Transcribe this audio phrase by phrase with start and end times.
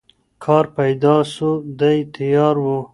[0.43, 1.49] کار پیدا سو
[1.79, 2.77] دی تیار وو